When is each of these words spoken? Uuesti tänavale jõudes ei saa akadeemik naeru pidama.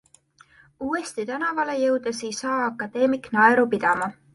Uuesti 0.85 1.27
tänavale 1.33 1.77
jõudes 1.83 2.25
ei 2.31 2.33
saa 2.41 2.59
akadeemik 2.73 3.33
naeru 3.41 3.73
pidama. 3.77 4.15